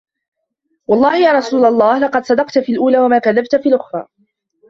وَاَللَّهِ 0.87 1.17
يَا 1.17 1.31
رَسُولَ 1.31 1.65
اللَّهِ 1.65 1.99
لَقَدْ 1.99 2.25
صَدَقْت 2.25 2.59
فِي 2.59 2.71
الْأُولَى 2.71 2.99
وَمَا 2.99 3.19
كَذَبْت 3.19 3.55
فِي 3.55 3.69
الْأُخْرَى 3.69 4.07